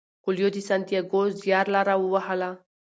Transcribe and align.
کویلیو 0.23 0.53
د 0.53 0.57
سانتیاګو 0.69 1.21
زیارلاره 1.41 1.95
ووهله. 1.99 2.49